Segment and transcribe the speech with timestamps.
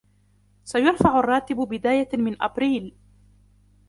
[0.63, 2.95] سيُرفع الراتب بداية من أبريل.